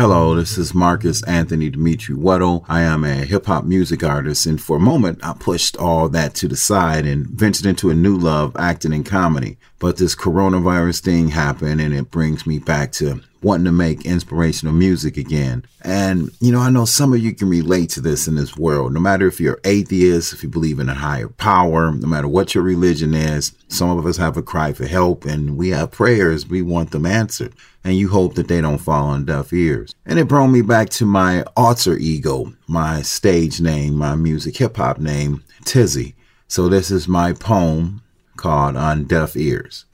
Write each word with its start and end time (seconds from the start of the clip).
Hello, 0.00 0.34
this 0.34 0.56
is 0.56 0.72
Markus 0.72 1.22
Anthony 1.24 1.68
Demetri 1.68 2.16
Weddle. 2.16 2.64
I 2.70 2.80
am 2.80 3.04
a 3.04 3.16
hip 3.16 3.44
hop 3.44 3.64
music 3.64 4.02
artist, 4.02 4.46
and 4.46 4.58
for 4.58 4.78
a 4.78 4.80
moment, 4.80 5.20
I 5.22 5.34
pushed 5.34 5.76
all 5.76 6.08
that 6.08 6.34
to 6.36 6.48
the 6.48 6.56
side 6.56 7.04
and 7.04 7.26
ventured 7.26 7.66
into 7.66 7.90
a 7.90 7.94
new 7.94 8.16
love, 8.16 8.56
acting 8.58 8.94
and 8.94 9.04
comedy. 9.04 9.58
But 9.78 9.98
this 9.98 10.16
coronavirus 10.16 11.00
thing 11.00 11.28
happened, 11.28 11.82
and 11.82 11.92
it 11.92 12.10
brings 12.10 12.46
me 12.46 12.58
back 12.58 12.92
to 12.92 13.20
wanting 13.42 13.64
to 13.64 13.72
make 13.72 14.04
inspirational 14.04 14.74
music 14.74 15.16
again. 15.16 15.64
And, 15.82 16.30
you 16.40 16.52
know, 16.52 16.60
I 16.60 16.70
know 16.70 16.84
some 16.84 17.12
of 17.12 17.20
you 17.20 17.34
can 17.34 17.48
relate 17.48 17.90
to 17.90 18.00
this 18.00 18.28
in 18.28 18.34
this 18.34 18.56
world. 18.56 18.92
No 18.92 19.00
matter 19.00 19.26
if 19.26 19.40
you're 19.40 19.60
atheist, 19.64 20.32
if 20.32 20.42
you 20.42 20.48
believe 20.48 20.78
in 20.78 20.88
a 20.88 20.94
higher 20.94 21.28
power, 21.28 21.92
no 21.92 22.06
matter 22.06 22.28
what 22.28 22.54
your 22.54 22.64
religion 22.64 23.14
is, 23.14 23.52
some 23.68 23.96
of 23.96 24.04
us 24.04 24.16
have 24.18 24.36
a 24.36 24.42
cry 24.42 24.72
for 24.72 24.86
help 24.86 25.24
and 25.24 25.56
we 25.56 25.70
have 25.70 25.90
prayers. 25.90 26.46
We 26.46 26.62
want 26.62 26.90
them 26.90 27.06
answered. 27.06 27.54
And 27.82 27.96
you 27.96 28.08
hope 28.08 28.34
that 28.34 28.48
they 28.48 28.60
don't 28.60 28.76
fall 28.76 29.06
on 29.06 29.24
deaf 29.24 29.54
ears. 29.54 29.94
And 30.04 30.18
it 30.18 30.28
brought 30.28 30.48
me 30.48 30.60
back 30.60 30.90
to 30.90 31.06
my 31.06 31.44
alter 31.56 31.96
ego, 31.96 32.52
my 32.66 33.00
stage 33.00 33.60
name, 33.60 33.94
my 33.94 34.16
music 34.16 34.58
hip 34.58 34.76
hop 34.76 34.98
name, 34.98 35.42
Tizzy. 35.64 36.14
So 36.46 36.68
this 36.68 36.90
is 36.90 37.08
my 37.08 37.32
poem 37.32 38.02
called 38.36 38.76
On 38.76 39.04
Deaf 39.04 39.34
Ears. 39.36 39.86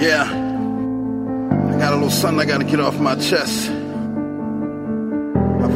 Yeah. 0.00 0.51
Got 1.92 1.98
a 1.98 2.04
little 2.04 2.18
something 2.18 2.40
I 2.40 2.46
gotta 2.46 2.64
get 2.64 2.80
off 2.80 2.98
my 2.98 3.14
chest. 3.16 3.68
A 3.68 3.70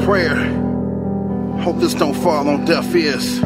prayer. 0.07 0.35
Hope 1.61 1.79
this 1.79 1.93
don't 1.93 2.15
fall 2.15 2.49
on 2.49 2.65
deaf 2.65 2.95
ears. 2.95 3.39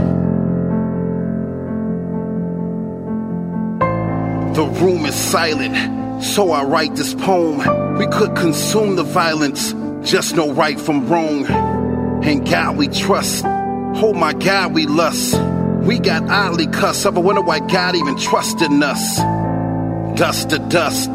The 4.55 4.65
room 4.81 5.05
is 5.05 5.17
silent, 5.17 6.23
so 6.23 6.53
I 6.53 6.63
write 6.63 6.95
this 6.95 7.13
poem. 7.13 7.99
We 7.99 8.07
could 8.07 8.37
consume 8.37 8.95
the 8.95 9.03
violence, 9.03 9.75
just 10.09 10.37
no 10.37 10.53
right 10.53 10.79
from 10.79 11.09
wrong. 11.09 11.47
And 11.47 12.49
God 12.49 12.77
we 12.77 12.87
trust, 12.87 13.45
oh 13.45 14.13
my 14.15 14.33
God 14.33 14.75
we 14.75 14.87
lust. 14.87 15.35
We 15.83 15.99
got 15.99 16.23
oddly 16.31 16.69
cussed, 16.69 17.05
up, 17.05 17.17
I 17.17 17.19
wonder 17.19 17.43
why 17.43 17.59
God 17.59 17.97
even 17.97 18.17
trusted 18.17 18.71
us. 18.71 19.17
Dust 20.17 20.51
to 20.51 20.61
dust, 20.61 21.11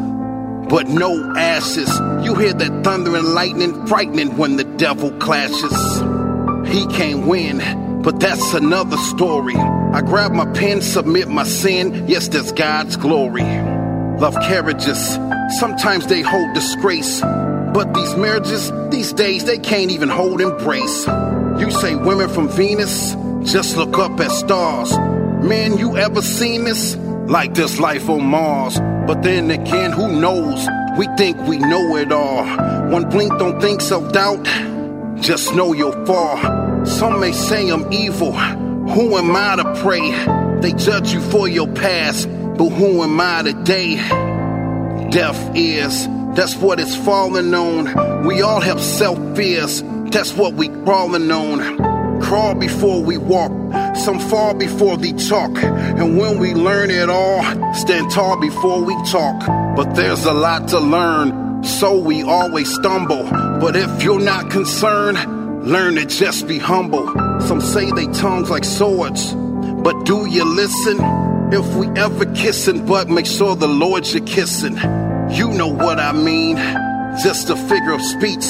but 0.68 0.88
no 0.88 1.34
ashes. 1.36 1.88
You 2.24 2.34
hear 2.34 2.52
that 2.52 2.84
thunder 2.84 3.16
and 3.16 3.28
lightning, 3.28 3.86
frightening 3.86 4.36
when 4.36 4.56
the 4.56 4.64
devil 4.64 5.10
clashes. 5.18 5.72
He 6.68 6.86
can't 6.86 7.26
win, 7.26 8.02
but 8.02 8.18
that's 8.20 8.54
another 8.54 8.96
story. 8.96 9.56
I 9.56 10.00
grab 10.02 10.32
my 10.32 10.50
pen, 10.52 10.82
submit 10.82 11.28
my 11.28 11.44
sin. 11.44 12.08
Yes, 12.08 12.28
that's 12.28 12.52
God's 12.52 12.96
glory. 12.96 13.44
Love 14.18 14.34
carriages, 14.42 14.98
sometimes 15.58 16.06
they 16.06 16.22
hold 16.22 16.54
disgrace. 16.54 17.20
But 17.20 17.92
these 17.92 18.16
marriages, 18.16 18.72
these 18.90 19.12
days, 19.12 19.44
they 19.44 19.58
can't 19.58 19.90
even 19.90 20.08
hold 20.08 20.40
embrace. 20.40 21.06
You 21.60 21.70
say 21.70 21.94
women 21.94 22.28
from 22.28 22.48
Venus, 22.48 23.14
just 23.42 23.76
look 23.76 23.98
up 23.98 24.18
at 24.20 24.30
stars. 24.30 24.96
Man, 25.42 25.78
you 25.78 25.96
ever 25.96 26.22
seen 26.22 26.64
this? 26.64 26.96
Like 26.96 27.54
this 27.54 27.78
life 27.78 28.08
on 28.08 28.24
Mars. 28.24 28.78
But 29.06 29.22
then 29.22 29.50
again, 29.50 29.92
who 29.92 30.20
knows? 30.20 30.66
We 30.98 31.06
think 31.16 31.36
we 31.42 31.58
know 31.58 31.96
it 31.96 32.10
all. 32.10 32.44
One 32.90 33.08
blink, 33.08 33.38
don't 33.38 33.60
think 33.60 33.80
self 33.80 34.12
doubt. 34.12 34.44
Just 35.20 35.54
know 35.54 35.72
you'll 35.72 36.04
fall. 36.06 36.84
Some 36.84 37.20
may 37.20 37.32
say 37.32 37.68
I'm 37.68 37.92
evil. 37.92 38.32
Who 38.32 39.16
am 39.16 39.34
I 39.34 39.56
to 39.56 39.82
pray? 39.82 40.10
They 40.60 40.72
judge 40.72 41.12
you 41.12 41.20
for 41.20 41.48
your 41.48 41.68
past, 41.68 42.28
but 42.28 42.70
who 42.70 43.02
am 43.02 43.20
I 43.20 43.42
today? 43.42 43.96
Deaf 45.10 45.54
ears, 45.54 46.06
that's 46.34 46.56
what 46.56 46.80
it's 46.80 46.96
falling 46.96 47.54
on. 47.54 48.26
We 48.26 48.42
all 48.42 48.60
have 48.60 48.80
self 48.80 49.18
fears, 49.36 49.82
that's 50.10 50.32
what 50.34 50.54
we 50.54 50.68
crawling 50.68 51.30
on. 51.30 51.95
Crawl 52.26 52.56
before 52.56 53.00
we 53.00 53.18
walk, 53.18 53.52
some 53.94 54.18
fall 54.18 54.52
before 54.52 54.96
they 54.96 55.12
talk. 55.12 55.56
And 55.62 56.18
when 56.18 56.40
we 56.40 56.54
learn 56.54 56.90
it 56.90 57.08
all, 57.08 57.40
stand 57.72 58.10
tall 58.10 58.40
before 58.40 58.82
we 58.82 58.94
talk. 59.04 59.46
But 59.76 59.94
there's 59.94 60.24
a 60.24 60.32
lot 60.32 60.66
to 60.70 60.80
learn, 60.80 61.62
so 61.62 61.96
we 61.96 62.24
always 62.24 62.68
stumble. 62.74 63.22
But 63.60 63.76
if 63.76 64.02
you're 64.02 64.18
not 64.18 64.50
concerned, 64.50 65.64
learn 65.64 65.94
to 65.94 66.04
just 66.04 66.48
be 66.48 66.58
humble. 66.58 67.06
Some 67.42 67.60
say 67.60 67.92
they 67.92 68.06
tongues 68.06 68.50
like 68.50 68.64
swords, 68.64 69.32
but 69.32 70.04
do 70.04 70.26
you 70.26 70.44
listen? 70.44 70.98
If 71.52 71.76
we 71.76 71.86
ever 71.90 72.26
kissing, 72.34 72.86
but 72.86 73.08
make 73.08 73.26
sure 73.26 73.54
the 73.54 73.68
Lord 73.68 74.04
you're 74.04 74.26
kissing. 74.26 74.76
You 75.30 75.52
know 75.52 75.68
what 75.68 76.00
I 76.00 76.10
mean, 76.10 76.56
just 77.22 77.50
a 77.50 77.56
figure 77.56 77.92
of 77.92 78.02
speech. 78.02 78.42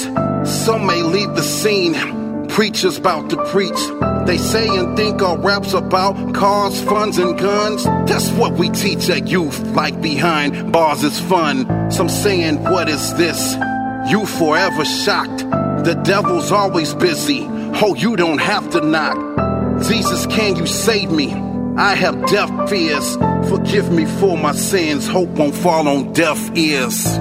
Some 0.47 0.87
may 0.87 1.03
leave 1.03 1.34
the 1.34 1.43
scene, 1.43 1.93
preachers 2.56 2.97
about 2.97 3.28
to 3.28 3.37
preach. 3.53 3.78
They 4.27 4.39
say 4.39 4.67
and 4.67 4.97
think 4.97 5.21
our 5.21 5.37
raps 5.37 5.75
about 5.75 6.34
cars, 6.34 6.83
funds, 6.84 7.19
and 7.19 7.39
guns. 7.39 7.84
That's 8.09 8.31
what 8.31 8.55
we 8.55 8.71
teach 8.71 9.11
at 9.11 9.28
youth, 9.28 9.61
like 9.77 10.00
behind 10.00 10.72
bars 10.72 11.05
is 11.05 11.21
fun. 11.21 11.91
Some 11.91 12.09
saying, 12.09 12.62
What 12.62 12.89
is 12.89 13.12
this? 13.17 13.56
You 14.11 14.25
forever 14.25 14.87
shocked. 14.87 15.41
The 15.84 16.00
devil's 16.03 16.50
always 16.50 16.94
busy. 16.94 17.47
Oh, 17.83 17.94
you 17.94 18.17
don't 18.17 18.39
have 18.39 18.71
to 18.71 18.81
knock. 18.81 19.19
Jesus, 19.87 20.25
can 20.25 20.56
you 20.56 20.67
save 20.67 21.11
me? 21.11 21.34
I 21.77 21.94
have 21.94 22.27
deaf 22.28 22.71
fears. 22.71 23.17
Forgive 23.50 23.93
me 23.93 24.06
for 24.06 24.38
my 24.38 24.53
sins. 24.53 25.06
Hope 25.06 25.28
won't 25.28 25.55
fall 25.55 25.87
on 25.87 26.15
deaf 26.15 26.38
ears. 26.56 27.19